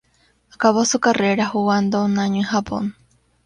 Acabó 0.51 0.83
su 0.85 0.99
carrera 0.99 1.45
jugando 1.45 2.03
un 2.03 2.17
año 2.17 2.37
en 2.41 2.47
Japón. 2.47 2.95